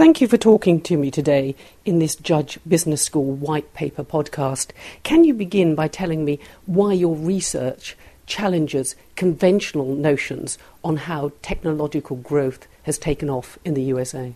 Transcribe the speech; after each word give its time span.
Thank 0.00 0.22
you 0.22 0.28
for 0.28 0.38
talking 0.38 0.80
to 0.80 0.96
me 0.96 1.10
today 1.10 1.54
in 1.84 1.98
this 1.98 2.16
Judge 2.16 2.58
Business 2.66 3.02
School 3.02 3.32
White 3.32 3.74
Paper 3.74 4.02
podcast. 4.02 4.70
Can 5.02 5.24
you 5.24 5.34
begin 5.34 5.74
by 5.74 5.88
telling 5.88 6.24
me 6.24 6.38
why 6.64 6.94
your 6.94 7.14
research 7.14 7.98
challenges 8.24 8.96
conventional 9.14 9.94
notions 9.94 10.56
on 10.82 10.96
how 10.96 11.32
technological 11.42 12.16
growth 12.16 12.66
has 12.84 12.96
taken 12.96 13.28
off 13.28 13.58
in 13.62 13.74
the 13.74 13.82
USA? 13.82 14.34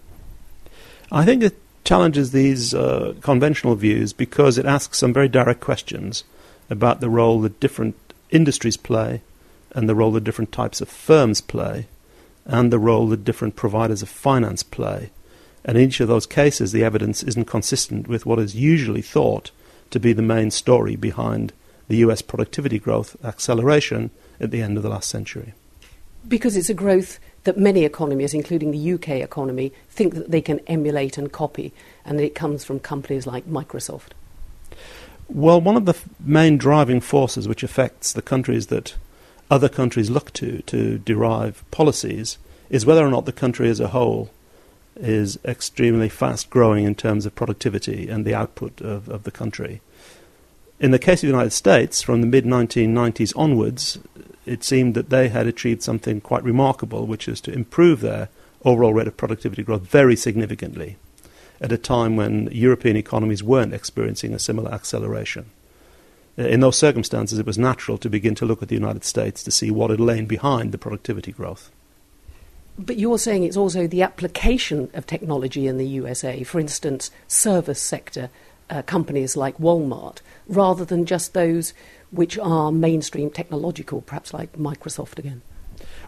I 1.11 1.25
think 1.25 1.43
it 1.43 1.57
challenges 1.83 2.33
these 2.33 2.75
uh, 2.75 3.15
conventional 3.23 3.75
views 3.75 4.13
because 4.13 4.59
it 4.59 4.67
asks 4.67 4.99
some 4.99 5.15
very 5.15 5.29
direct 5.29 5.61
questions 5.61 6.25
about 6.69 7.01
the 7.01 7.09
role 7.09 7.41
that 7.41 7.59
different 7.59 7.97
industries 8.31 8.77
play 8.77 9.23
and 9.71 9.89
the 9.89 9.95
role 9.95 10.13
that 10.13 10.25
different 10.25 10.53
types 10.53 10.83
of 10.83 10.91
firms 10.91 11.41
play 11.41 11.87
and 12.45 12.71
the 12.71 12.79
role 12.79 13.09
that 13.09 13.25
different 13.25 13.57
providers 13.57 14.03
of 14.03 14.11
finance 14.11 14.63
play. 14.63 15.09
And 15.65 15.79
in 15.79 15.89
each 15.89 16.01
of 16.01 16.09
those 16.09 16.27
cases, 16.27 16.73
the 16.73 16.85
evidence 16.85 17.23
isn't 17.23 17.47
consistent 17.47 18.07
with 18.07 18.27
what 18.27 18.39
is 18.39 18.55
usually 18.55 19.03
thought 19.03 19.51
to 19.91 20.01
be 20.01 20.13
the 20.13 20.23
main 20.23 20.51
story 20.51 20.97
behind 20.97 21.53
the 21.89 21.97
US 21.99 22.23
productivity 22.23 22.79
growth 22.79 23.17
acceleration 23.25 24.11
at 24.41 24.51
the 24.51 24.63
end 24.63 24.77
of 24.77 24.83
the 24.83 24.89
last 24.89 25.09
century. 25.09 25.55
Because 26.27 26.57
it's 26.57 26.71
a 26.71 26.75
growth 26.75 27.19
that 27.45 27.59
many 27.59 27.85
economies, 27.85 28.35
including 28.35 28.71
the 28.71 28.93
UK 28.95 29.09
economy, 29.21 29.73
think 29.89 30.15
that 30.15 30.31
they 30.31 30.41
can 30.41 30.61
emulate 30.61 31.19
and 31.19 31.31
copy, 31.31 31.73
and 32.05 32.19
that 32.19 32.25
it 32.25 32.35
comes 32.35 32.65
from 32.65 32.81
companies 32.81 33.27
like 33.27 33.47
Microsoft. 33.47 34.13
Well, 35.29 35.61
one 35.61 35.77
of 35.77 35.85
the 35.85 35.93
f- 35.93 36.09
main 36.21 36.59
driving 36.59 37.01
forces 37.01 37.47
which 37.47 37.63
affects 37.63 38.13
the 38.13 38.23
countries 38.23 38.69
that 38.69 38.95
other 39.51 39.69
countries 39.69 40.11
look 40.11 40.33
to 40.35 40.63
to 40.63 40.99
derive 40.99 41.65
policies 41.71 42.39
is 42.71 42.87
whether 42.87 43.07
or 43.07 43.11
not 43.11 43.27
the 43.27 43.33
country 43.33 43.69
as 43.69 43.81
a 43.81 43.89
whole 43.89 44.31
is 44.97 45.39
extremely 45.45 46.09
fast 46.09 46.51
growing 46.51 46.85
in 46.85 46.95
terms 46.95 47.27
of 47.27 47.35
productivity 47.35 48.09
and 48.09 48.25
the 48.25 48.35
output 48.35 48.81
of, 48.81 49.09
of 49.09 49.25
the 49.25 49.31
country. 49.31 49.81
In 50.81 50.91
the 50.91 50.99
case 50.99 51.23
of 51.23 51.29
the 51.29 51.33
United 51.33 51.53
States, 51.53 52.03
from 52.03 52.21
the 52.21 52.27
mid 52.27 52.45
1990s 52.45 53.33
onwards, 53.37 53.99
it 54.47 54.63
seemed 54.63 54.95
that 54.95 55.11
they 55.11 55.29
had 55.29 55.47
achieved 55.47 55.83
something 55.83 56.21
quite 56.21 56.45
remarkable, 56.45 57.07
which 57.07 57.29
is 57.29 57.41
to 57.43 57.53
improve 57.53 58.01
their 58.01 58.29
overall 58.65 58.95
rate 58.95 59.07
of 59.07 59.17
productivity 59.17 59.63
growth 59.63 59.83
very 59.83 60.17
significantly 60.17 60.97
at 61.61 61.73
a 61.73 61.79
time 61.79 62.17
when 62.17 62.49
European 62.53 62.97
economies 62.97 63.43
weren't 63.43 63.75
experiencing 63.75 64.35
a 64.35 64.39
similar 64.39 64.73
acceleration. 64.73 65.47
Uh, 66.39 66.43
in 66.43 66.61
those 66.61 66.77
circumstances, 66.77 67.39
it 67.39 67.47
was 67.47 67.59
natural 67.59 67.97
to 67.99 68.11
begin 68.11 68.35
to 68.35 68.45
look 68.45 68.63
at 68.63 68.69
the 68.69 68.75
United 68.75 69.05
States 69.05 69.43
to 69.43 69.51
see 69.51 69.71
what 69.71 69.91
had 69.91 70.01
lain 70.01 70.27
behind 70.27 70.73
the 70.73 70.79
productivity 70.79 71.33
growth. 71.33 71.71
But 72.79 72.99
you're 72.99 73.19
saying 73.19 73.45
it's 73.45 73.57
also 73.57 73.87
the 73.87 74.03
application 74.03 74.91
of 74.95 75.07
technology 75.07 75.67
in 75.67 75.79
the 75.79 75.87
USA, 75.87 76.43
for 76.43 76.59
instance, 76.59 77.11
service 77.29 77.81
sector 77.81 78.31
uh, 78.69 78.83
companies 78.83 79.37
like 79.37 79.59
Walmart, 79.59 80.19
rather 80.49 80.85
than 80.85 81.07
just 81.07 81.35
those 81.35 81.73
which 82.11 82.39
are 82.39 82.73
mainstream 82.73 83.31
technological, 83.31 84.01
perhaps 84.01 84.35
like 84.35 84.53
Microsoft 84.55 85.19
again. 85.19 85.43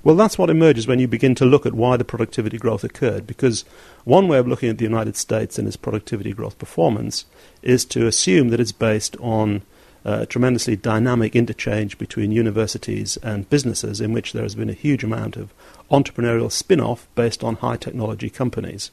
Well, 0.02 0.16
that's 0.16 0.38
what 0.38 0.50
emerges 0.50 0.86
when 0.86 0.98
you 0.98 1.08
begin 1.08 1.34
to 1.36 1.44
look 1.44 1.66
at 1.66 1.74
why 1.74 1.96
the 1.96 2.04
productivity 2.04 2.58
growth 2.58 2.84
occurred. 2.84 3.26
Because 3.26 3.64
one 4.04 4.28
way 4.28 4.38
of 4.38 4.46
looking 4.46 4.68
at 4.68 4.78
the 4.78 4.84
United 4.84 5.16
States 5.16 5.58
and 5.58 5.66
its 5.66 5.76
productivity 5.76 6.32
growth 6.32 6.58
performance 6.58 7.24
is 7.62 7.84
to 7.86 8.06
assume 8.06 8.50
that 8.50 8.60
it's 8.60 8.72
based 8.72 9.16
on 9.18 9.62
uh, 10.06 10.24
tremendously 10.26 10.76
dynamic 10.76 11.34
interchange 11.34 11.98
between 11.98 12.30
universities 12.30 13.16
and 13.24 13.50
businesses, 13.50 14.00
in 14.00 14.12
which 14.12 14.32
there 14.32 14.44
has 14.44 14.54
been 14.54 14.70
a 14.70 14.84
huge 14.84 15.02
amount 15.02 15.36
of 15.36 15.52
entrepreneurial 15.90 16.50
spin 16.50 16.80
off 16.80 17.08
based 17.16 17.42
on 17.42 17.56
high 17.56 17.76
technology 17.76 18.30
companies. 18.30 18.92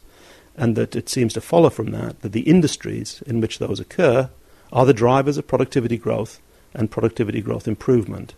And 0.58 0.76
that 0.76 0.96
it 0.96 1.10
seems 1.10 1.34
to 1.34 1.42
follow 1.42 1.70
from 1.70 1.92
that 1.92 2.22
that 2.22 2.32
the 2.32 2.42
industries 2.42 3.22
in 3.28 3.42
which 3.42 3.60
those 3.60 3.80
occur 3.80 4.32
are 4.72 4.86
the 4.88 4.94
drivers 4.94 5.38
of 5.38 5.46
productivity 5.46 5.98
growth 5.98 6.42
and 6.74 6.90
productivity 6.90 7.42
growth 7.42 7.68
improvement. 7.68 8.34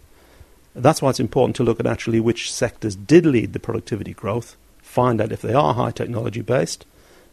That's 0.73 1.01
why 1.01 1.11
it's 1.11 1.19
important 1.21 1.55
to 1.55 1.63
look 1.63 1.79
at 1.79 1.87
actually 1.87 2.19
which 2.19 2.51
sectors 2.51 2.97
did 2.97 3.25
lead 3.25 3.53
the 3.53 3.59
productivity 3.59 4.13
growth, 4.13 4.57
find 4.81 5.21
out 5.21 5.31
if 5.31 5.41
they 5.41 5.53
are 5.53 5.73
high 5.73 5.91
technology 5.91 6.41
based, 6.41 6.85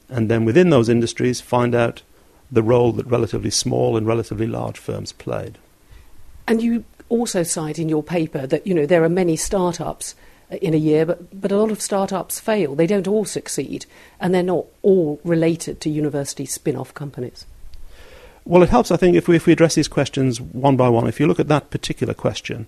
and 0.09 0.31
then 0.31 0.45
within 0.45 0.71
those 0.71 0.89
industries 0.89 1.41
find 1.41 1.75
out 1.75 2.03
the 2.53 2.63
role 2.63 2.93
that 2.93 3.07
relatively 3.07 3.51
small 3.51 3.97
and 3.97 4.07
relatively 4.07 4.47
large 4.47 4.79
firms 4.79 5.11
played. 5.11 5.59
And 6.47 6.63
you 6.63 6.85
also 7.09 7.43
cite 7.43 7.79
in 7.79 7.89
your 7.89 8.03
paper 8.03 8.47
that 8.47 8.67
you 8.67 8.75
know 8.75 8.87
there 8.87 9.03
are 9.03 9.09
many 9.09 9.37
startups 9.37 10.15
uh, 10.51 10.57
in 10.57 10.75
a 10.75 10.79
year, 10.79 11.07
but, 11.07 11.41
but 11.41 11.51
a 11.51 11.57
lot 11.57 11.71
of 11.71 11.81
startups 11.81 12.39
fail. 12.39 12.75
They 12.75 12.87
don't 12.87 13.09
all 13.09 13.25
succeed, 13.25 13.87
and 14.21 14.35
they're 14.35 14.43
not 14.43 14.67
all 14.83 15.21
related 15.25 15.81
to 15.81 15.91
university 15.91 16.45
spin 16.45 16.77
off 16.77 16.93
companies. 16.93 17.47
Well, 18.45 18.63
it 18.63 18.71
helps, 18.71 18.91
I 18.91 18.97
think, 18.97 19.17
if 19.17 19.29
we, 19.29 19.37
if 19.37 19.47
we 19.47 19.53
address 19.53 19.77
these 19.77 19.89
questions 19.89 20.41
one 20.41 20.77
by 20.77 20.89
one. 20.89 21.07
If 21.07 21.21
you 21.21 21.29
look 21.29 21.39
at 21.39 21.49
that 21.49 21.71
particular 21.71 22.13
question, 22.13 22.67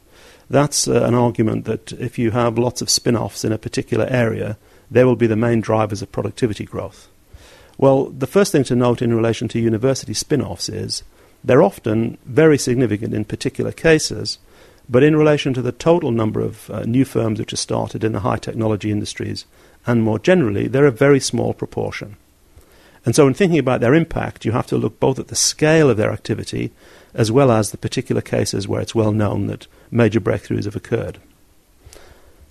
that's 0.49 0.87
uh, 0.87 1.03
an 1.03 1.15
argument 1.15 1.65
that 1.65 1.93
if 1.93 2.17
you 2.17 2.31
have 2.31 2.59
lots 2.59 2.81
of 2.81 2.89
spin 2.89 3.17
offs 3.17 3.45
in 3.45 3.53
a 3.53 3.59
particular 3.59 4.07
area, 4.09 4.57
they 4.89 5.03
will 5.03 5.17
be 5.17 5.27
the 5.27 5.37
main 5.37 5.61
drivers 5.61 6.01
of 6.01 6.13
productivity 6.13 6.65
growth. 6.65 7.09
Well, 7.77 8.07
the 8.07 8.27
first 8.27 8.53
thing 8.53 8.65
to 8.65 8.77
note 8.77 9.03
in 9.03 9.15
relation 9.15 9.49
to 9.49 9.59
university 9.59 10.15
spin 10.15 10.43
offs 10.43 10.69
is 10.69 11.03
they're 11.43 11.63
often 11.63 12.19
very 12.25 12.57
significant 12.57 13.15
in 13.15 13.25
particular 13.25 13.73
cases, 13.73 14.39
but 14.89 15.03
in 15.03 15.17
relation 15.17 15.55
to 15.55 15.63
the 15.63 15.73
total 15.73 16.11
number 16.11 16.41
of 16.41 16.71
uh, 16.71 16.83
new 16.85 17.05
firms 17.05 17.39
which 17.39 17.53
are 17.53 17.57
started 17.57 18.05
in 18.05 18.13
the 18.13 18.21
high 18.21 18.37
technology 18.37 18.91
industries 18.91 19.45
and 19.87 20.03
more 20.03 20.19
generally, 20.19 20.67
they're 20.67 20.87
a 20.87 20.91
very 20.91 21.21
small 21.21 21.53
proportion. 21.53 22.17
And 23.05 23.15
so, 23.15 23.27
in 23.27 23.35
thinking 23.35 23.59
about 23.59 23.81
their 23.81 23.95
impact, 23.95 24.47
you 24.47 24.53
have 24.53 24.67
to 24.69 24.79
look 24.79 24.99
both 24.99 25.19
at 25.19 25.29
the 25.29 25.37
scale 25.37 25.91
of 25.91 25.99
their 25.99 26.11
activity 26.11 26.73
as 27.13 27.31
well 27.31 27.51
as 27.51 27.71
the 27.71 27.79
particular 27.79 28.23
cases 28.23 28.67
where 28.67 28.81
it's 28.81 28.95
well 28.95 29.13
known 29.13 29.47
that 29.47 29.67
major 29.91 30.21
breakthroughs 30.21 30.65
have 30.65 30.75
occurred. 30.75 31.19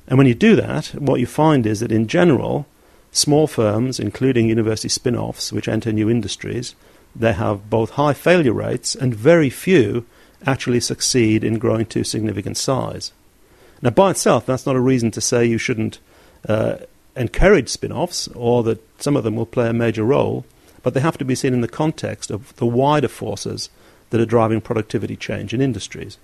And 0.07 0.17
when 0.17 0.27
you 0.27 0.35
do 0.35 0.55
that, 0.55 0.87
what 0.89 1.19
you 1.19 1.25
find 1.25 1.65
is 1.65 1.79
that 1.79 1.91
in 1.91 2.07
general, 2.07 2.67
small 3.13 3.47
firms, 3.47 3.99
including 3.99 4.49
university 4.49 4.89
spin 4.89 5.15
offs, 5.15 5.53
which 5.53 5.69
enter 5.69 5.93
new 5.93 6.09
industries, 6.09 6.75
they 7.15 7.33
have 7.33 7.69
both 7.69 7.91
high 7.91 8.13
failure 8.13 8.51
rates 8.51 8.95
and 8.95 9.15
very 9.15 9.49
few 9.49 10.05
actually 10.45 10.79
succeed 10.79 11.43
in 11.43 11.59
growing 11.59 11.85
to 11.85 12.03
significant 12.03 12.57
size. 12.57 13.13
Now, 13.81 13.91
by 13.91 14.11
itself, 14.11 14.45
that's 14.45 14.65
not 14.65 14.75
a 14.75 14.81
reason 14.81 15.11
to 15.11 15.21
say 15.21 15.45
you 15.45 15.57
shouldn't 15.57 15.99
uh, 16.49 16.77
encourage 17.15 17.69
spin 17.69 17.91
offs 17.91 18.27
or 18.29 18.63
that 18.63 18.81
some 19.01 19.15
of 19.15 19.23
them 19.23 19.35
will 19.35 19.45
play 19.45 19.69
a 19.69 19.73
major 19.73 20.03
role, 20.03 20.43
but 20.81 20.93
they 20.93 20.99
have 20.99 21.17
to 21.19 21.25
be 21.25 21.35
seen 21.35 21.53
in 21.53 21.61
the 21.61 21.67
context 21.67 22.31
of 22.31 22.55
the 22.55 22.65
wider 22.65 23.07
forces 23.07 23.69
that 24.09 24.19
are 24.19 24.25
driving 24.25 24.59
productivity 24.59 25.15
change 25.15 25.53
in 25.53 25.61
industries. 25.61 26.17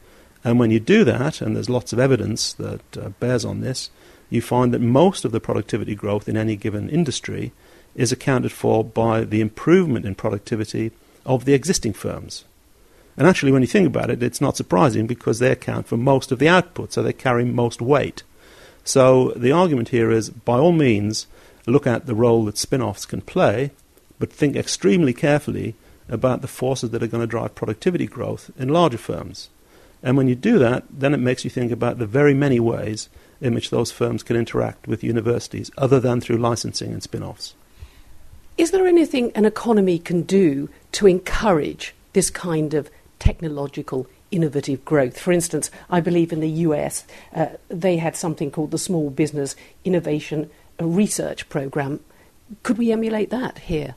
And 0.44 0.57
when 0.57 0.71
you 0.71 0.79
do 0.79 1.03
that, 1.03 1.41
and 1.41 1.56
there's 1.56 1.69
lots 1.69 1.94
of 1.94 2.00
evidence 2.00 2.53
that 2.53 2.97
uh, 2.97 3.09
bears 3.19 3.45
on 3.45 3.61
this, 3.61 3.89
you 4.29 4.41
find 4.41 4.73
that 4.73 4.81
most 4.81 5.25
of 5.25 5.31
the 5.31 5.40
productivity 5.40 5.95
growth 5.95 6.29
in 6.29 6.38
any 6.38 6.56
given 6.56 6.90
industry 6.90 7.51
is 7.95 8.12
accounted 8.12 8.51
for 8.51 8.84
by 8.84 9.23
the 9.23 9.41
improvement 9.41 10.06
in 10.06 10.16
productivity 10.16 10.91
of 11.25 11.45
the 11.45 11.53
existing 11.53 11.94
firms. 11.94 12.45
And 13.18 13.28
actually, 13.28 13.51
when 13.51 13.62
you 13.62 13.68
think 13.68 13.88
about 13.88 14.09
it, 14.09 14.23
it's 14.23 14.39
not 14.39 14.56
surprising 14.56 15.06
because 15.06 15.39
they 15.39 15.51
account 15.51 15.88
for 15.88 15.97
most 15.97 16.31
of 16.31 16.39
the 16.39 16.47
output, 16.47 16.94
so 16.94 17.03
they 17.03 17.12
carry 17.12 17.44
most 17.44 17.81
weight. 17.81 18.23
So 18.84 19.34
the 19.35 19.51
argument 19.51 19.89
here 19.89 20.09
is 20.09 20.29
by 20.29 20.57
all 20.57 20.72
means, 20.72 21.28
look 21.66 21.85
at 21.85 22.06
the 22.06 22.16
role 22.16 22.45
that 22.45 22.57
spin 22.57 22.81
offs 22.81 23.06
can 23.06 23.22
play, 23.22 23.72
but 24.19 24.31
think 24.31 24.56
extremely 24.56 25.13
carefully 25.13 25.75
about 26.07 26.41
the 26.41 26.47
forces 26.47 26.91
that 26.91 27.03
are 27.03 27.07
going 27.07 27.22
to 27.22 27.28
drive 27.28 27.56
productivity 27.56 28.07
growth 28.07 28.50
in 28.57 28.69
larger 28.69 28.97
firms. 28.97 29.50
And 30.01 30.16
when 30.16 30.28
you 30.28 30.35
do 30.35 30.57
that, 30.59 30.85
then 30.89 31.13
it 31.13 31.19
makes 31.19 31.44
you 31.44 31.50
think 31.50 31.72
about 31.72 32.00
the 32.00 32.07
very 32.07 32.34
many 32.34 32.59
ways 32.59 33.09
in 33.41 33.53
which 33.53 33.69
those 33.69 33.91
firms 33.91 34.23
can 34.23 34.35
interact 34.35 34.88
with 34.88 35.03
universities 35.03 35.72
other 35.77 36.00
than 36.00 36.22
through 36.22 36.38
licensing 36.38 36.91
and 36.91 37.03
spin 37.03 37.23
offs. 37.23 37.55
Is 38.57 38.72
there 38.72 38.88
anything 38.88 39.31
an 39.35 39.45
economy 39.45 40.00
can 40.00 40.24
do 40.24 40.69
to 40.94 41.07
encourage 41.07 41.95
this 42.13 42.30
kind 42.30 42.74
of 42.74 42.89
technological 43.19 44.07
innovative 44.31 44.83
growth. 44.86 45.19
For 45.19 45.31
instance, 45.31 45.71
I 45.89 46.00
believe 46.00 46.31
in 46.31 46.39
the 46.39 46.50
US 46.50 47.06
uh, 47.36 47.47
they 47.68 47.97
had 47.97 48.15
something 48.15 48.51
called 48.51 48.71
the 48.71 48.77
Small 48.77 49.09
Business 49.09 49.56
Innovation 49.83 50.50
Research 50.80 51.50
Program. 51.50 52.00
Could 52.63 52.77
we 52.77 52.91
emulate 52.91 53.30
that 53.30 53.59
here? 53.59 53.95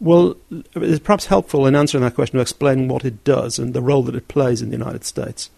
Well, 0.00 0.36
it's 0.50 0.98
perhaps 0.98 1.26
helpful 1.26 1.66
in 1.66 1.76
answering 1.76 2.04
that 2.04 2.14
question 2.14 2.36
to 2.36 2.42
explain 2.42 2.88
what 2.88 3.04
it 3.04 3.24
does 3.24 3.58
and 3.58 3.72
the 3.72 3.80
role 3.80 4.02
that 4.02 4.16
it 4.16 4.28
plays 4.28 4.60
in 4.60 4.70
the 4.70 4.76
United 4.76 5.04
States. 5.04 5.50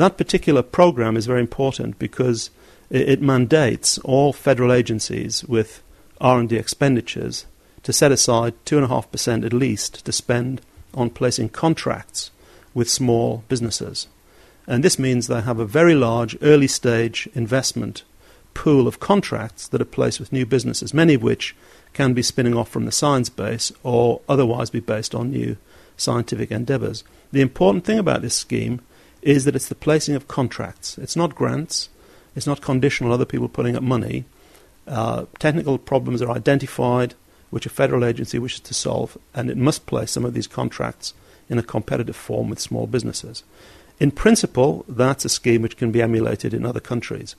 That 0.00 0.16
particular 0.16 0.62
program 0.62 1.14
is 1.14 1.26
very 1.26 1.40
important 1.40 1.98
because 1.98 2.48
it, 2.88 3.06
it 3.06 3.20
mandates 3.20 3.98
all 3.98 4.32
federal 4.32 4.72
agencies 4.72 5.44
with 5.44 5.82
R&D 6.22 6.56
expenditures 6.56 7.44
to 7.82 7.92
set 7.92 8.10
aside 8.10 8.54
2.5% 8.64 9.44
at 9.44 9.52
least 9.52 10.06
to 10.06 10.10
spend 10.10 10.62
on 10.94 11.10
placing 11.10 11.50
contracts 11.50 12.30
with 12.72 12.88
small 12.88 13.44
businesses. 13.50 14.08
And 14.66 14.82
this 14.82 14.98
means 14.98 15.26
they 15.26 15.42
have 15.42 15.58
a 15.58 15.66
very 15.66 15.94
large 15.94 16.34
early 16.40 16.66
stage 16.66 17.28
investment 17.34 18.02
pool 18.54 18.88
of 18.88 19.00
contracts 19.00 19.68
that 19.68 19.82
are 19.82 19.96
placed 19.96 20.18
with 20.18 20.32
new 20.32 20.46
businesses, 20.46 20.94
many 20.94 21.12
of 21.12 21.22
which 21.22 21.54
can 21.92 22.14
be 22.14 22.22
spinning 22.22 22.56
off 22.56 22.70
from 22.70 22.86
the 22.86 22.90
science 22.90 23.28
base 23.28 23.70
or 23.82 24.22
otherwise 24.30 24.70
be 24.70 24.80
based 24.80 25.14
on 25.14 25.30
new 25.30 25.58
scientific 25.98 26.50
endeavours. 26.50 27.04
The 27.32 27.42
important 27.42 27.84
thing 27.84 27.98
about 27.98 28.22
this 28.22 28.34
scheme 28.34 28.80
is 29.22 29.44
that 29.44 29.56
it's 29.56 29.68
the 29.68 29.74
placing 29.74 30.14
of 30.14 30.28
contracts. 30.28 30.98
It's 30.98 31.16
not 31.16 31.34
grants, 31.34 31.88
it's 32.34 32.46
not 32.46 32.60
conditional 32.60 33.12
other 33.12 33.24
people 33.24 33.48
putting 33.48 33.76
up 33.76 33.82
money. 33.82 34.24
Uh, 34.86 35.26
technical 35.38 35.78
problems 35.78 36.22
are 36.22 36.30
identified 36.30 37.14
which 37.50 37.66
a 37.66 37.70
federal 37.70 38.04
agency 38.04 38.38
wishes 38.38 38.60
to 38.60 38.74
solve, 38.74 39.18
and 39.34 39.50
it 39.50 39.56
must 39.56 39.86
place 39.86 40.12
some 40.12 40.24
of 40.24 40.34
these 40.34 40.46
contracts 40.46 41.14
in 41.48 41.58
a 41.58 41.62
competitive 41.62 42.16
form 42.16 42.48
with 42.48 42.60
small 42.60 42.86
businesses. 42.86 43.42
In 43.98 44.12
principle, 44.12 44.84
that's 44.88 45.24
a 45.24 45.28
scheme 45.28 45.62
which 45.62 45.76
can 45.76 45.90
be 45.90 46.00
emulated 46.00 46.54
in 46.54 46.64
other 46.64 46.80
countries. 46.80 47.34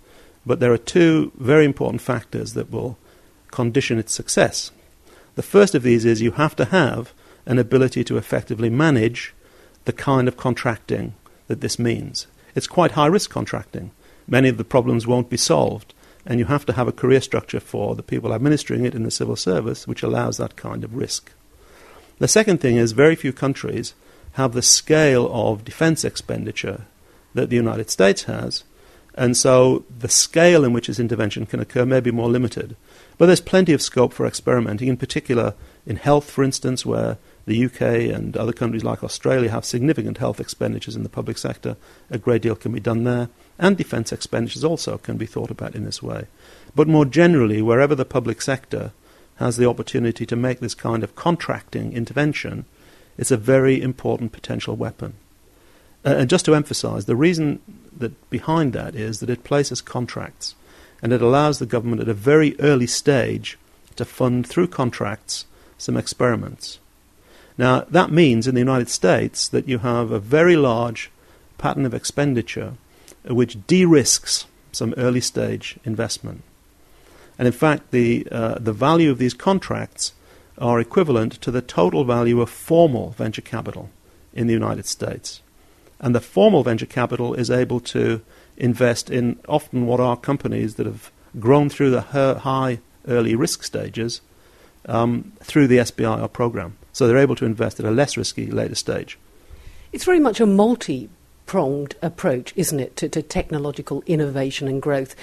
But 0.45 0.59
there 0.59 0.73
are 0.73 0.77
two 0.77 1.31
very 1.37 1.65
important 1.65 2.01
factors 2.01 2.53
that 2.53 2.71
will 2.71 2.97
condition 3.51 3.97
its 3.97 4.13
success. 4.13 4.71
The 5.35 5.43
first 5.43 5.75
of 5.75 5.83
these 5.83 6.05
is 6.05 6.21
you 6.21 6.31
have 6.31 6.55
to 6.57 6.65
have 6.65 7.13
an 7.45 7.57
ability 7.57 8.03
to 8.03 8.17
effectively 8.17 8.69
manage 8.69 9.33
the 9.85 9.93
kind 9.93 10.27
of 10.27 10.37
contracting 10.37 11.13
that 11.51 11.59
this 11.59 11.77
means. 11.77 12.27
It's 12.55 12.65
quite 12.65 12.91
high 12.91 13.07
risk 13.07 13.29
contracting. 13.29 13.91
Many 14.25 14.47
of 14.47 14.57
the 14.57 14.63
problems 14.63 15.05
won't 15.05 15.29
be 15.29 15.35
solved, 15.35 15.93
and 16.25 16.39
you 16.39 16.45
have 16.45 16.65
to 16.67 16.73
have 16.73 16.87
a 16.87 16.93
career 16.93 17.19
structure 17.19 17.59
for 17.59 17.93
the 17.93 18.03
people 18.03 18.33
administering 18.33 18.85
it 18.85 18.95
in 18.95 19.03
the 19.03 19.11
civil 19.11 19.35
service 19.35 19.85
which 19.85 20.01
allows 20.01 20.37
that 20.37 20.55
kind 20.55 20.85
of 20.85 20.95
risk. 20.95 21.33
The 22.19 22.29
second 22.29 22.61
thing 22.61 22.77
is 22.77 22.93
very 22.93 23.15
few 23.15 23.33
countries 23.33 23.93
have 24.33 24.53
the 24.53 24.61
scale 24.61 25.29
of 25.33 25.65
defense 25.65 26.05
expenditure 26.05 26.85
that 27.33 27.49
the 27.49 27.57
United 27.57 27.89
States 27.89 28.23
has, 28.23 28.63
and 29.13 29.35
so 29.35 29.83
the 29.99 30.07
scale 30.07 30.63
in 30.63 30.71
which 30.71 30.87
this 30.87 30.99
intervention 30.99 31.45
can 31.45 31.59
occur 31.59 31.85
may 31.85 31.99
be 31.99 32.11
more 32.11 32.29
limited. 32.29 32.77
But 33.17 33.25
there's 33.25 33.41
plenty 33.41 33.73
of 33.73 33.81
scope 33.81 34.13
for 34.13 34.25
experimenting, 34.25 34.87
in 34.87 34.95
particular 34.95 35.53
in 35.85 35.97
health, 35.97 36.29
for 36.29 36.45
instance, 36.45 36.85
where 36.85 37.17
the 37.51 37.65
UK 37.65 38.15
and 38.15 38.37
other 38.37 38.53
countries 38.53 38.83
like 38.83 39.03
Australia 39.03 39.49
have 39.49 39.65
significant 39.65 40.19
health 40.19 40.39
expenditures 40.39 40.95
in 40.95 41.03
the 41.03 41.09
public 41.09 41.37
sector. 41.37 41.75
A 42.09 42.17
great 42.17 42.41
deal 42.41 42.55
can 42.55 42.71
be 42.71 42.79
done 42.79 43.03
there. 43.03 43.27
And 43.59 43.77
defence 43.77 44.13
expenditures 44.13 44.63
also 44.63 44.97
can 44.97 45.17
be 45.17 45.25
thought 45.25 45.51
about 45.51 45.75
in 45.75 45.83
this 45.83 46.01
way. 46.01 46.27
But 46.73 46.87
more 46.87 47.05
generally, 47.05 47.61
wherever 47.61 47.93
the 47.93 48.05
public 48.05 48.41
sector 48.41 48.93
has 49.35 49.57
the 49.57 49.67
opportunity 49.67 50.25
to 50.25 50.35
make 50.35 50.59
this 50.61 50.73
kind 50.73 51.03
of 51.03 51.15
contracting 51.15 51.91
intervention, 51.91 52.63
it's 53.17 53.31
a 53.31 53.37
very 53.37 53.81
important 53.81 54.31
potential 54.31 54.77
weapon. 54.77 55.13
Uh, 56.05 56.15
and 56.17 56.29
just 56.29 56.45
to 56.45 56.55
emphasize, 56.55 57.05
the 57.05 57.15
reason 57.17 57.59
that 57.97 58.29
behind 58.29 58.71
that 58.73 58.95
is 58.95 59.19
that 59.19 59.29
it 59.29 59.43
places 59.43 59.81
contracts 59.81 60.55
and 61.01 61.11
it 61.11 61.21
allows 61.21 61.59
the 61.59 61.65
government 61.65 62.01
at 62.01 62.07
a 62.07 62.13
very 62.13 62.57
early 62.61 62.87
stage 62.87 63.57
to 63.97 64.05
fund 64.05 64.47
through 64.47 64.67
contracts 64.67 65.45
some 65.77 65.97
experiments. 65.97 66.79
Now, 67.61 67.85
that 67.91 68.09
means 68.09 68.47
in 68.47 68.55
the 68.55 68.67
United 68.67 68.89
States 68.89 69.47
that 69.47 69.67
you 69.67 69.77
have 69.77 70.09
a 70.09 70.19
very 70.19 70.55
large 70.55 71.11
pattern 71.59 71.85
of 71.85 71.93
expenditure 71.93 72.73
which 73.23 73.67
de 73.67 73.85
risks 73.85 74.47
some 74.71 74.95
early 74.97 75.21
stage 75.21 75.77
investment. 75.85 76.41
And 77.37 77.45
in 77.45 77.53
fact, 77.53 77.91
the, 77.91 78.27
uh, 78.31 78.55
the 78.57 78.73
value 78.73 79.11
of 79.11 79.19
these 79.19 79.35
contracts 79.35 80.13
are 80.57 80.79
equivalent 80.79 81.33
to 81.33 81.51
the 81.51 81.61
total 81.61 82.03
value 82.03 82.41
of 82.41 82.49
formal 82.49 83.11
venture 83.11 83.43
capital 83.43 83.91
in 84.33 84.47
the 84.47 84.53
United 84.53 84.87
States. 84.87 85.43
And 85.99 86.15
the 86.15 86.19
formal 86.19 86.63
venture 86.63 86.87
capital 86.87 87.35
is 87.35 87.51
able 87.51 87.79
to 87.81 88.23
invest 88.57 89.11
in 89.11 89.37
often 89.47 89.85
what 89.85 89.99
are 89.99 90.17
companies 90.17 90.77
that 90.77 90.87
have 90.87 91.11
grown 91.39 91.69
through 91.69 91.91
the 91.91 92.01
high 92.39 92.79
early 93.07 93.35
risk 93.35 93.61
stages 93.61 94.21
um, 94.87 95.33
through 95.43 95.67
the 95.67 95.77
SBIR 95.77 96.33
program. 96.33 96.75
So 96.93 97.07
they're 97.07 97.17
able 97.17 97.35
to 97.35 97.45
invest 97.45 97.79
at 97.79 97.85
a 97.85 97.91
less 97.91 98.17
risky 98.17 98.47
later 98.47 98.75
stage. 98.75 99.17
It's 99.91 100.05
very 100.05 100.19
much 100.19 100.39
a 100.39 100.45
multi 100.45 101.09
pronged 101.45 101.95
approach, 102.01 102.53
isn't 102.55 102.79
it, 102.79 102.95
to, 102.95 103.09
to, 103.09 103.21
technological 103.21 104.03
innovation 104.05 104.67
and 104.67 104.81
growth. 104.81 105.15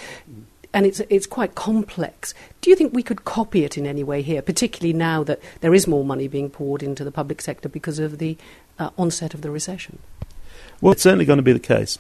And 0.75 0.85
it's, 0.85 1.01
it's 1.09 1.27
quite 1.27 1.55
complex. 1.55 2.35
Do 2.61 2.69
you 2.69 2.77
think 2.77 2.93
we 2.93 3.03
could 3.03 3.25
copy 3.25 3.65
it 3.65 3.79
in 3.79 3.87
any 3.87 4.05
way 4.05 4.21
here, 4.21 4.43
particularly 4.43 4.93
now 4.93 5.25
that 5.25 5.41
there 5.61 5.73
is 5.73 5.87
more 5.87 6.05
money 6.05 6.29
being 6.29 6.51
poured 6.51 6.83
into 6.83 7.03
the 7.03 7.11
public 7.11 7.41
sector 7.41 7.69
because 7.69 7.99
of 7.99 8.19
the 8.19 8.37
uh, 8.79 8.91
onset 8.99 9.33
of 9.33 9.41
the 9.41 9.51
recession? 9.51 9.99
Well, 10.83 10.93
it's 10.93 11.03
certainly 11.03 11.25
going 11.25 11.39
to 11.39 11.43
be 11.43 11.55
the 11.55 11.59
case 11.59 11.99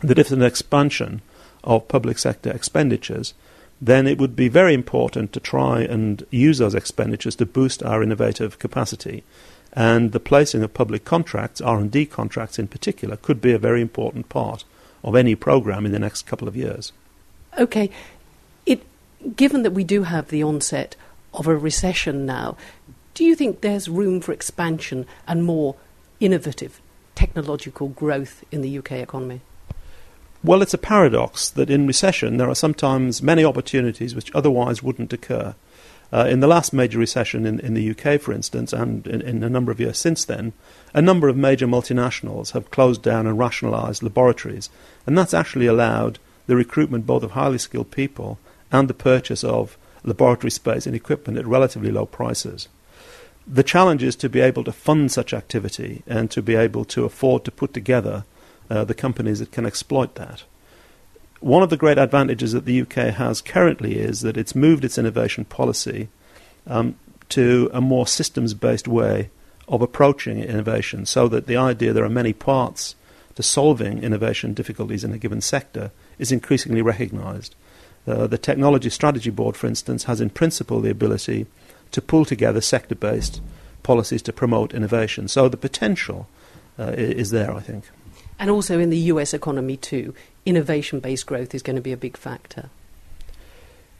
that 0.00 0.18
if 0.18 0.28
there's 0.28 0.40
an 0.40 0.42
expansion 0.42 1.20
of 1.62 1.88
public 1.88 2.18
sector 2.18 2.50
expenditures, 2.50 3.34
then 3.82 4.06
it 4.06 4.16
would 4.16 4.36
be 4.36 4.46
very 4.46 4.74
important 4.74 5.32
to 5.32 5.40
try 5.40 5.80
and 5.80 6.24
use 6.30 6.58
those 6.58 6.74
expenditures 6.74 7.34
to 7.34 7.44
boost 7.44 7.82
our 7.82 8.00
innovative 8.00 8.60
capacity. 8.60 9.24
And 9.72 10.12
the 10.12 10.20
placing 10.20 10.62
of 10.62 10.72
public 10.72 11.04
contracts, 11.04 11.60
R&D 11.60 12.06
contracts 12.06 12.60
in 12.60 12.68
particular, 12.68 13.16
could 13.16 13.40
be 13.40 13.50
a 13.50 13.58
very 13.58 13.82
important 13.82 14.28
part 14.28 14.62
of 15.02 15.16
any 15.16 15.34
program 15.34 15.84
in 15.84 15.90
the 15.90 15.98
next 15.98 16.26
couple 16.26 16.46
of 16.46 16.54
years. 16.54 16.92
Okay. 17.58 17.90
It, 18.66 18.84
given 19.36 19.64
that 19.64 19.72
we 19.72 19.82
do 19.82 20.04
have 20.04 20.28
the 20.28 20.44
onset 20.44 20.94
of 21.34 21.48
a 21.48 21.56
recession 21.56 22.24
now, 22.24 22.56
do 23.14 23.24
you 23.24 23.34
think 23.34 23.62
there's 23.62 23.88
room 23.88 24.20
for 24.20 24.32
expansion 24.32 25.06
and 25.26 25.42
more 25.42 25.74
innovative 26.20 26.80
technological 27.16 27.88
growth 27.88 28.44
in 28.52 28.62
the 28.62 28.78
UK 28.78 28.92
economy? 28.92 29.40
Well, 30.44 30.60
it's 30.60 30.74
a 30.74 30.78
paradox 30.78 31.50
that 31.50 31.70
in 31.70 31.86
recession 31.86 32.36
there 32.36 32.48
are 32.48 32.54
sometimes 32.56 33.22
many 33.22 33.44
opportunities 33.44 34.16
which 34.16 34.34
otherwise 34.34 34.82
wouldn't 34.82 35.12
occur. 35.12 35.54
Uh, 36.12 36.26
in 36.28 36.40
the 36.40 36.48
last 36.48 36.72
major 36.72 36.98
recession 36.98 37.46
in, 37.46 37.60
in 37.60 37.74
the 37.74 37.90
UK, 37.90 38.20
for 38.20 38.32
instance, 38.32 38.72
and 38.72 39.06
in, 39.06 39.22
in, 39.22 39.44
a 39.44 39.48
number 39.48 39.70
of 39.70 39.78
years 39.78 39.98
since 39.98 40.24
then, 40.24 40.52
a 40.92 41.00
number 41.00 41.28
of 41.28 41.36
major 41.36 41.68
multinationals 41.68 42.50
have 42.52 42.72
closed 42.72 43.02
down 43.02 43.26
and 43.26 43.38
rationalised 43.38 44.02
laboratories, 44.02 44.68
and 45.06 45.16
that's 45.16 45.32
actually 45.32 45.66
allowed 45.66 46.18
the 46.48 46.56
recruitment 46.56 47.06
both 47.06 47.22
of 47.22 47.30
highly 47.30 47.56
skilled 47.56 47.92
people 47.92 48.38
and 48.72 48.88
the 48.88 48.94
purchase 48.94 49.44
of 49.44 49.78
laboratory 50.02 50.50
space 50.50 50.86
and 50.88 50.96
equipment 50.96 51.38
at 51.38 51.46
relatively 51.46 51.92
low 51.92 52.04
prices. 52.04 52.68
The 53.46 53.62
challenge 53.62 54.02
is 54.02 54.16
to 54.16 54.28
be 54.28 54.40
able 54.40 54.64
to 54.64 54.72
fund 54.72 55.12
such 55.12 55.32
activity 55.32 56.02
and 56.06 56.32
to 56.32 56.42
be 56.42 56.56
able 56.56 56.84
to 56.86 57.04
afford 57.04 57.44
to 57.44 57.52
put 57.52 57.72
together 57.72 58.24
uh, 58.72 58.84
the 58.84 58.94
companies 58.94 59.38
that 59.38 59.52
can 59.52 59.66
exploit 59.66 60.14
that. 60.14 60.44
One 61.40 61.62
of 61.62 61.68
the 61.68 61.76
great 61.76 61.98
advantages 61.98 62.52
that 62.52 62.64
the 62.64 62.80
UK 62.80 63.12
has 63.14 63.42
currently 63.42 63.98
is 63.98 64.22
that 64.22 64.38
it's 64.38 64.54
moved 64.54 64.82
its 64.82 64.96
innovation 64.96 65.44
policy 65.44 66.08
um, 66.66 66.96
to 67.28 67.70
a 67.74 67.82
more 67.82 68.06
systems 68.06 68.54
based 68.54 68.88
way 68.88 69.28
of 69.68 69.82
approaching 69.82 70.38
innovation, 70.38 71.04
so 71.04 71.28
that 71.28 71.46
the 71.46 71.56
idea 71.56 71.92
there 71.92 72.04
are 72.04 72.08
many 72.08 72.32
parts 72.32 72.94
to 73.34 73.42
solving 73.42 74.02
innovation 74.02 74.54
difficulties 74.54 75.04
in 75.04 75.12
a 75.12 75.18
given 75.18 75.42
sector 75.42 75.90
is 76.18 76.32
increasingly 76.32 76.80
recognized. 76.80 77.54
Uh, 78.06 78.26
the 78.26 78.38
Technology 78.38 78.88
Strategy 78.88 79.30
Board, 79.30 79.54
for 79.54 79.66
instance, 79.66 80.04
has 80.04 80.20
in 80.20 80.30
principle 80.30 80.80
the 80.80 80.90
ability 80.90 81.46
to 81.90 82.00
pull 82.00 82.24
together 82.24 82.62
sector 82.62 82.94
based 82.94 83.42
policies 83.82 84.22
to 84.22 84.32
promote 84.32 84.72
innovation. 84.72 85.28
So 85.28 85.48
the 85.50 85.58
potential 85.58 86.26
uh, 86.78 86.92
is 86.96 87.32
there, 87.32 87.52
I 87.52 87.60
think. 87.60 87.84
And 88.38 88.50
also 88.50 88.78
in 88.78 88.90
the 88.90 88.98
US 88.98 89.34
economy, 89.34 89.76
too, 89.76 90.14
innovation 90.44 91.00
based 91.00 91.26
growth 91.26 91.54
is 91.54 91.62
going 91.62 91.76
to 91.76 91.82
be 91.82 91.92
a 91.92 91.96
big 91.96 92.16
factor. 92.16 92.70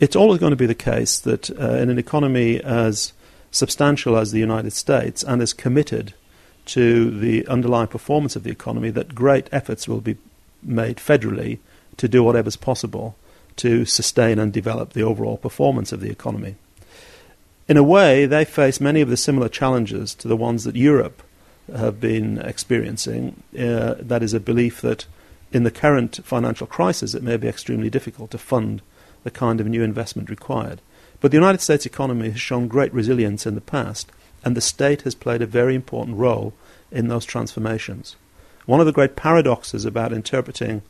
It's 0.00 0.16
always 0.16 0.40
going 0.40 0.50
to 0.50 0.56
be 0.56 0.66
the 0.66 0.74
case 0.74 1.20
that 1.20 1.50
uh, 1.50 1.76
in 1.76 1.88
an 1.88 1.98
economy 1.98 2.60
as 2.60 3.12
substantial 3.52 4.16
as 4.16 4.32
the 4.32 4.40
United 4.40 4.72
States 4.72 5.22
and 5.22 5.40
as 5.40 5.52
committed 5.52 6.14
to 6.64 7.10
the 7.10 7.46
underlying 7.46 7.88
performance 7.88 8.34
of 8.34 8.42
the 8.42 8.50
economy, 8.50 8.90
that 8.90 9.14
great 9.14 9.48
efforts 9.52 9.86
will 9.86 10.00
be 10.00 10.16
made 10.62 10.96
federally 10.96 11.58
to 11.96 12.08
do 12.08 12.22
whatever's 12.22 12.56
possible 12.56 13.14
to 13.56 13.84
sustain 13.84 14.38
and 14.38 14.52
develop 14.52 14.92
the 14.92 15.02
overall 15.02 15.36
performance 15.36 15.92
of 15.92 16.00
the 16.00 16.10
economy. 16.10 16.56
In 17.68 17.76
a 17.76 17.82
way, 17.82 18.26
they 18.26 18.44
face 18.44 18.80
many 18.80 19.00
of 19.00 19.08
the 19.08 19.16
similar 19.16 19.48
challenges 19.48 20.14
to 20.16 20.28
the 20.28 20.36
ones 20.36 20.64
that 20.64 20.76
Europe 20.76 21.22
have 21.74 22.00
been 22.00 22.38
experiencing. 22.38 23.42
Uh, 23.58 23.94
that 23.98 24.22
is 24.22 24.34
a 24.34 24.40
belief 24.40 24.80
that 24.80 25.06
in 25.52 25.64
the 25.64 25.70
current 25.70 26.20
financial 26.24 26.66
crisis 26.66 27.14
it 27.14 27.22
may 27.22 27.36
be 27.36 27.48
extremely 27.48 27.90
difficult 27.90 28.30
to 28.30 28.38
fund 28.38 28.82
the 29.24 29.30
kind 29.30 29.60
of 29.60 29.66
new 29.66 29.82
investment 29.82 30.30
required. 30.30 30.80
But 31.20 31.30
the 31.30 31.36
United 31.36 31.60
States 31.60 31.86
economy 31.86 32.30
has 32.30 32.40
shown 32.40 32.66
great 32.66 32.92
resilience 32.92 33.46
in 33.46 33.54
the 33.54 33.60
past, 33.60 34.10
and 34.44 34.56
the 34.56 34.60
state 34.60 35.02
has 35.02 35.14
played 35.14 35.42
a 35.42 35.46
very 35.46 35.74
important 35.74 36.16
role 36.16 36.52
in 36.90 37.08
those 37.08 37.24
transformations. 37.24 38.16
One 38.66 38.80
of 38.80 38.86
the 38.86 38.92
great 38.92 39.16
paradoxes 39.16 39.84
about 39.84 40.12
interpreting 40.12 40.82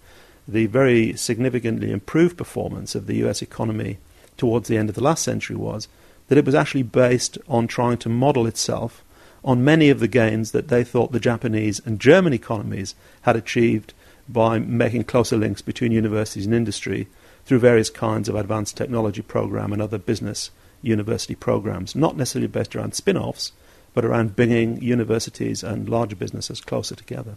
the 0.48 0.66
very 0.66 1.16
significantly 1.16 1.90
improved 1.90 2.36
performance 2.36 2.94
of 2.94 3.06
the 3.06 3.16
US 3.24 3.42
economy 3.42 3.98
towards 4.36 4.68
the 4.68 4.76
end 4.76 4.88
of 4.88 4.94
the 4.94 5.04
last 5.04 5.22
century 5.22 5.56
was 5.56 5.88
that 6.28 6.38
it 6.38 6.44
was 6.44 6.54
actually 6.54 6.82
based 6.82 7.38
on 7.48 7.66
trying 7.66 7.98
to 7.98 8.08
model 8.08 8.46
itself 8.46 9.04
on 9.44 9.64
many 9.64 9.90
of 9.90 10.00
the 10.00 10.08
gains 10.08 10.52
that 10.52 10.68
they 10.68 10.84
thought 10.84 11.12
the 11.12 11.20
Japanese 11.20 11.80
and 11.84 12.00
German 12.00 12.32
economies 12.32 12.94
had 13.22 13.36
achieved 13.36 13.92
by 14.28 14.58
making 14.58 15.04
closer 15.04 15.36
links 15.36 15.62
between 15.62 15.92
universities 15.92 16.46
and 16.46 16.54
industry 16.54 17.08
through 17.44 17.58
various 17.58 17.90
kinds 17.90 18.28
of 18.28 18.36
advanced 18.36 18.76
technology 18.76 19.22
program 19.22 19.72
and 19.72 19.82
other 19.82 19.98
business 19.98 20.50
university 20.80 21.34
programs, 21.34 21.94
not 21.94 22.16
necessarily 22.16 22.46
based 22.46 22.76
around 22.76 22.94
spin 22.94 23.16
offs, 23.16 23.52
but 23.94 24.04
around 24.04 24.36
bringing 24.36 24.80
universities 24.80 25.62
and 25.62 25.88
larger 25.88 26.16
businesses 26.16 26.60
closer 26.60 26.94
together. 26.94 27.36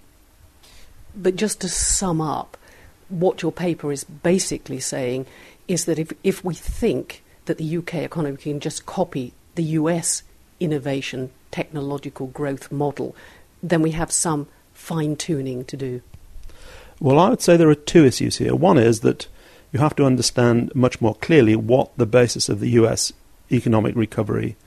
But 1.16 1.36
just 1.36 1.62
to 1.62 1.70
sum 1.70 2.22
up, 2.22 2.58
what 3.10 3.42
your 3.42 3.52
paper 3.52 3.92
is 3.92 4.04
basically 4.04 4.80
saying 4.80 5.26
is 5.68 5.86
that 5.86 6.00
if, 6.00 6.12
if 6.24 6.44
we 6.44 6.54
think 6.54 7.24
that 7.46 7.58
the 7.58 7.78
UK 7.78 7.96
economy 7.96 8.38
can 8.38 8.60
just 8.60 8.86
copy 8.86 9.34
the 9.56 9.64
US 9.64 10.24
innovation 10.60 11.32
technological 11.56 12.28
growth 12.28 12.70
model, 12.70 13.16
then 13.64 13.82
we 13.82 13.92
have 13.92 14.12
some 14.12 14.46
fine 14.74 15.16
tuning 15.16 15.64
to 15.64 15.78
do. 15.78 16.02
Well, 17.00 17.18
I 17.18 17.30
would 17.30 17.42
say 17.42 17.56
there 17.56 17.70
are 17.70 17.76
two 17.76 18.04
issues 18.04 18.40
here. 18.40 18.54
One 18.54 18.78
is 18.78 19.00
that 19.00 19.28
you 19.72 19.80
have 19.80 19.96
to 19.96 20.04
understand 20.04 20.76
much 20.76 21.00
more 21.00 21.16
clearly 21.16 21.56
what 21.56 21.98
the 21.98 22.06
basis 22.06 22.50
of 22.50 22.60
the 22.60 22.72
US 22.72 23.14
economic 23.50 23.96
recovery 23.96 24.58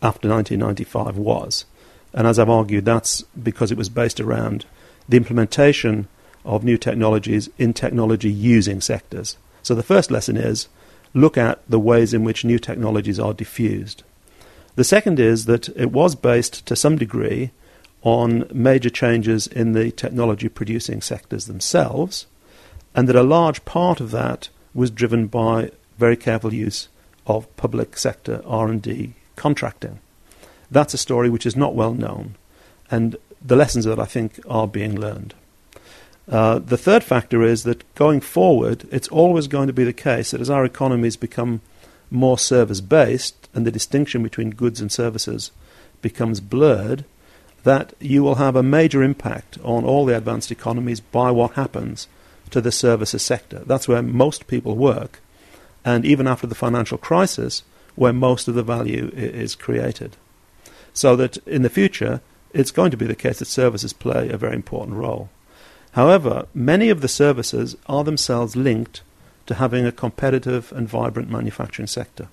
after 0.00 0.28
1995 0.28 1.18
was. 1.18 1.64
And 2.14 2.24
as 2.28 2.38
I've 2.38 2.48
argued, 2.48 2.84
that's 2.84 3.22
because 3.42 3.72
it 3.72 3.78
was 3.78 3.88
based 3.88 4.20
around 4.20 4.64
the 5.08 5.16
implementation 5.16 6.06
of 6.44 6.62
new 6.62 6.78
technologies 6.78 7.50
in 7.58 7.74
technology 7.74 8.30
using 8.30 8.80
sectors. 8.80 9.36
So 9.64 9.74
the 9.74 9.82
first 9.82 10.12
lesson 10.12 10.36
is 10.36 10.68
look 11.14 11.36
at 11.36 11.68
the 11.68 11.80
ways 11.80 12.14
in 12.14 12.22
which 12.22 12.44
new 12.44 12.60
technologies 12.60 13.18
are 13.18 13.34
diffused. 13.34 14.04
The 14.78 14.84
second 14.84 15.18
is 15.18 15.46
that 15.46 15.68
it 15.70 15.90
was 15.90 16.14
based 16.14 16.64
to 16.66 16.76
some 16.76 16.94
degree 16.94 17.50
on 18.02 18.48
major 18.54 18.90
changes 18.90 19.48
in 19.48 19.72
the 19.72 19.90
technology 19.90 20.48
producing 20.48 21.02
sectors 21.02 21.46
themselves, 21.46 22.26
and 22.94 23.08
that 23.08 23.16
a 23.16 23.24
large 23.24 23.64
part 23.64 23.98
of 23.98 24.12
that 24.12 24.50
was 24.74 24.92
driven 24.92 25.26
by 25.26 25.72
very 25.98 26.16
careful 26.16 26.54
use 26.54 26.86
of 27.26 27.56
public 27.56 27.98
sector 27.98 28.40
R&D 28.46 29.14
contracting. 29.34 29.98
That's 30.70 30.94
a 30.94 30.98
story 30.98 31.28
which 31.28 31.44
is 31.44 31.56
not 31.56 31.74
well 31.74 31.94
known, 31.94 32.36
and 32.88 33.16
the 33.44 33.56
lessons 33.56 33.84
it, 33.84 33.98
I 33.98 34.04
think, 34.04 34.38
are 34.48 34.68
being 34.68 34.94
learned. 34.94 35.34
Uh, 36.28 36.60
the 36.60 36.78
third 36.78 37.02
factor 37.02 37.42
is 37.42 37.64
that 37.64 37.82
going 37.96 38.20
forward, 38.20 38.86
it's 38.92 39.08
always 39.08 39.48
going 39.48 39.66
to 39.66 39.72
be 39.72 39.82
the 39.82 39.92
case 39.92 40.30
that 40.30 40.40
as 40.40 40.50
our 40.50 40.64
economies 40.64 41.16
become 41.16 41.62
more 42.10 42.38
service 42.38 42.80
based 42.80 43.48
and 43.54 43.66
the 43.66 43.70
distinction 43.70 44.22
between 44.22 44.50
goods 44.50 44.80
and 44.80 44.90
services 44.90 45.50
becomes 46.02 46.40
blurred, 46.40 47.04
that 47.64 47.92
you 48.00 48.22
will 48.22 48.36
have 48.36 48.56
a 48.56 48.62
major 48.62 49.02
impact 49.02 49.58
on 49.62 49.84
all 49.84 50.04
the 50.06 50.16
advanced 50.16 50.50
economies 50.50 51.00
by 51.00 51.30
what 51.30 51.52
happens 51.52 52.08
to 52.50 52.60
the 52.60 52.72
services 52.72 53.22
sector. 53.22 53.60
That's 53.66 53.88
where 53.88 54.02
most 54.02 54.46
people 54.46 54.76
work, 54.76 55.20
and 55.84 56.04
even 56.04 56.26
after 56.26 56.46
the 56.46 56.54
financial 56.54 56.98
crisis, 56.98 57.62
where 57.94 58.12
most 58.12 58.48
of 58.48 58.54
the 58.54 58.62
value 58.62 59.10
is 59.14 59.54
created. 59.54 60.16
So 60.94 61.16
that 61.16 61.36
in 61.46 61.62
the 61.62 61.70
future, 61.70 62.20
it's 62.52 62.70
going 62.70 62.90
to 62.90 62.96
be 62.96 63.06
the 63.06 63.14
case 63.14 63.40
that 63.40 63.46
services 63.46 63.92
play 63.92 64.30
a 64.30 64.38
very 64.38 64.54
important 64.54 64.96
role. 64.96 65.28
However, 65.92 66.46
many 66.54 66.90
of 66.90 67.00
the 67.00 67.08
services 67.08 67.76
are 67.86 68.04
themselves 68.04 68.56
linked 68.56 69.02
to 69.48 69.54
having 69.54 69.84
a 69.84 69.92
competitive 69.92 70.72
and 70.72 70.88
vibrant 70.88 71.28
manufacturing 71.28 71.88
sector. 71.88 72.28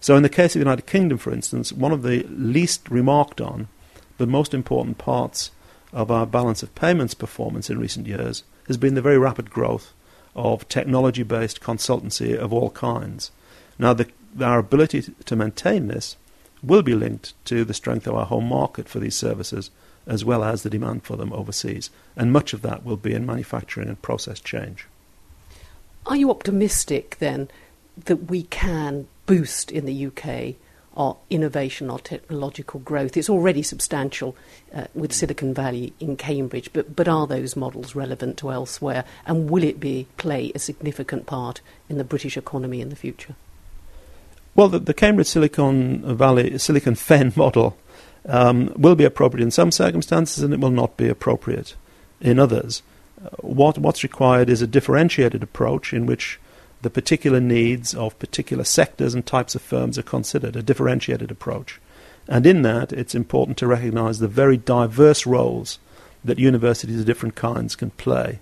So, 0.00 0.16
in 0.16 0.22
the 0.22 0.28
case 0.28 0.54
of 0.54 0.60
the 0.60 0.64
United 0.64 0.86
Kingdom, 0.86 1.18
for 1.18 1.32
instance, 1.32 1.72
one 1.72 1.92
of 1.92 2.02
the 2.02 2.22
least 2.30 2.88
remarked 2.88 3.40
on 3.40 3.68
but 4.16 4.28
most 4.28 4.54
important 4.54 4.98
parts 4.98 5.50
of 5.92 6.10
our 6.10 6.26
balance 6.26 6.62
of 6.62 6.74
payments 6.74 7.14
performance 7.14 7.70
in 7.70 7.78
recent 7.78 8.06
years 8.06 8.44
has 8.66 8.76
been 8.76 8.94
the 8.94 9.02
very 9.02 9.18
rapid 9.18 9.50
growth 9.50 9.92
of 10.34 10.68
technology 10.68 11.22
based 11.22 11.60
consultancy 11.60 12.36
of 12.36 12.52
all 12.52 12.70
kinds. 12.70 13.30
Now, 13.78 13.94
the, 13.94 14.08
our 14.40 14.58
ability 14.58 15.02
to 15.24 15.36
maintain 15.36 15.88
this 15.88 16.16
will 16.62 16.82
be 16.82 16.94
linked 16.94 17.32
to 17.46 17.64
the 17.64 17.74
strength 17.74 18.06
of 18.06 18.14
our 18.14 18.26
home 18.26 18.48
market 18.48 18.88
for 18.88 18.98
these 18.98 19.16
services 19.16 19.70
as 20.06 20.24
well 20.24 20.42
as 20.42 20.62
the 20.62 20.70
demand 20.70 21.04
for 21.04 21.16
them 21.16 21.32
overseas. 21.32 21.90
And 22.16 22.32
much 22.32 22.52
of 22.52 22.62
that 22.62 22.84
will 22.84 22.96
be 22.96 23.14
in 23.14 23.26
manufacturing 23.26 23.88
and 23.88 24.00
process 24.00 24.40
change. 24.40 24.86
Are 26.08 26.16
you 26.16 26.30
optimistic 26.30 27.18
then 27.18 27.48
that 28.06 28.30
we 28.30 28.44
can 28.44 29.06
boost 29.26 29.70
in 29.70 29.84
the 29.84 30.06
UK 30.06 30.54
our 30.96 31.18
innovation, 31.28 31.90
our 31.90 31.98
technological 31.98 32.80
growth? 32.80 33.14
It's 33.14 33.28
already 33.28 33.62
substantial 33.62 34.34
uh, 34.74 34.86
with 34.94 35.12
Silicon 35.12 35.52
Valley 35.52 35.92
in 36.00 36.16
Cambridge, 36.16 36.70
but, 36.72 36.96
but 36.96 37.08
are 37.08 37.26
those 37.26 37.56
models 37.56 37.94
relevant 37.94 38.38
to 38.38 38.50
elsewhere? 38.50 39.04
And 39.26 39.50
will 39.50 39.62
it 39.62 39.78
be 39.78 40.06
play 40.16 40.50
a 40.54 40.58
significant 40.58 41.26
part 41.26 41.60
in 41.90 41.98
the 41.98 42.04
British 42.04 42.38
economy 42.38 42.80
in 42.80 42.88
the 42.88 42.96
future? 42.96 43.36
Well, 44.54 44.68
the, 44.70 44.78
the 44.78 44.94
Cambridge 44.94 45.28
Silicon 45.28 46.16
Valley, 46.16 46.56
Silicon 46.56 46.94
Fen 46.94 47.34
model 47.36 47.76
um, 48.24 48.72
will 48.76 48.96
be 48.96 49.04
appropriate 49.04 49.44
in 49.44 49.50
some 49.50 49.70
circumstances 49.70 50.42
and 50.42 50.54
it 50.54 50.60
will 50.60 50.70
not 50.70 50.96
be 50.96 51.08
appropriate 51.10 51.74
in 52.18 52.38
others. 52.38 52.82
What, 53.40 53.78
what's 53.78 54.02
required 54.02 54.48
is 54.48 54.62
a 54.62 54.66
differentiated 54.66 55.42
approach 55.42 55.92
in 55.92 56.06
which 56.06 56.38
the 56.82 56.90
particular 56.90 57.40
needs 57.40 57.94
of 57.94 58.18
particular 58.18 58.64
sectors 58.64 59.14
and 59.14 59.26
types 59.26 59.54
of 59.54 59.62
firms 59.62 59.98
are 59.98 60.02
considered, 60.02 60.56
a 60.56 60.62
differentiated 60.62 61.30
approach. 61.30 61.80
And 62.28 62.46
in 62.46 62.62
that, 62.62 62.92
it's 62.92 63.14
important 63.14 63.56
to 63.58 63.66
recognize 63.66 64.18
the 64.18 64.28
very 64.28 64.56
diverse 64.56 65.26
roles 65.26 65.78
that 66.24 66.38
universities 66.38 67.00
of 67.00 67.06
different 67.06 67.34
kinds 67.34 67.74
can 67.74 67.90
play. 67.90 68.38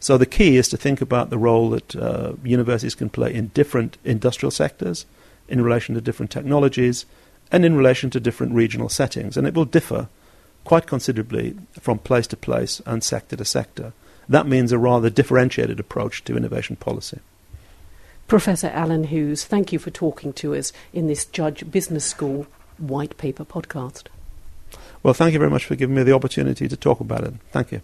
So 0.00 0.18
the 0.18 0.26
key 0.26 0.56
is 0.56 0.68
to 0.68 0.76
think 0.76 1.00
about 1.00 1.30
the 1.30 1.38
role 1.38 1.70
that 1.70 1.94
uh, 1.96 2.32
universities 2.42 2.94
can 2.94 3.10
play 3.10 3.32
in 3.32 3.48
different 3.48 3.98
industrial 4.04 4.50
sectors, 4.50 5.06
in 5.48 5.62
relation 5.62 5.94
to 5.94 6.00
different 6.00 6.30
technologies 6.30 7.06
and 7.52 7.64
in 7.64 7.76
relation 7.76 8.10
to 8.10 8.20
different 8.20 8.52
regional 8.52 8.88
settings. 8.88 9.36
And 9.36 9.46
it 9.46 9.54
will 9.54 9.64
differ 9.64 10.08
quite 10.64 10.86
considerably 10.86 11.56
from 11.80 11.98
place 11.98 12.26
to 12.28 12.36
place 12.36 12.82
and 12.84 13.04
sector 13.04 13.36
to 13.36 13.44
sector. 13.44 13.92
That 14.28 14.46
means 14.46 14.72
a 14.72 14.78
rather 14.78 15.10
differentiated 15.10 15.78
approach 15.78 16.24
to 16.24 16.36
innovation 16.36 16.76
policy. 16.76 17.20
Professor 18.26 18.68
Alan 18.68 19.04
Hughes, 19.04 19.44
thank 19.44 19.72
you 19.72 19.78
for 19.78 19.90
talking 19.90 20.32
to 20.34 20.54
us 20.54 20.72
in 20.92 21.06
this 21.06 21.24
Judge 21.24 21.70
Business 21.70 22.04
School 22.04 22.46
White 22.78 23.16
Paper 23.18 23.44
podcast. 23.44 24.06
Well, 25.02 25.14
thank 25.14 25.32
you 25.32 25.38
very 25.38 25.50
much 25.50 25.64
for 25.64 25.76
giving 25.76 25.94
me 25.94 26.02
the 26.02 26.12
opportunity 26.12 26.66
to 26.66 26.76
talk 26.76 26.98
about 26.98 27.22
it. 27.22 27.34
Thank 27.52 27.70
you. 27.70 27.82